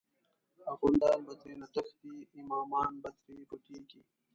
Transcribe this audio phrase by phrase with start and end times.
[0.73, 4.01] اخوندان به ترینه تښتی، امامان به تری پټیږی